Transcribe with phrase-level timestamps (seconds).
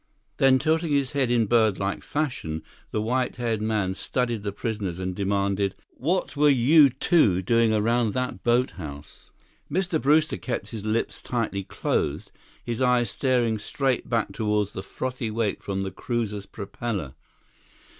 [0.37, 5.13] Then, tilting his head in birdlike fashion, the white haired man studied the prisoners and
[5.15, 9.29] demanded: "What were you two doing around that boathouse?"
[9.71, 10.01] Mr.
[10.01, 12.31] Brewster kept his lips tightly closed,
[12.65, 17.13] his eyes staring straight back toward the frothy wake from the cruiser's propeller.